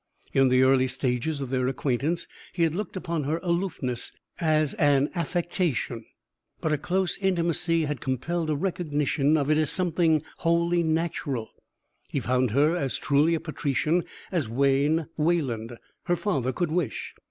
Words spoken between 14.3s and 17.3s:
as Wayne Wayland, her father, could wish.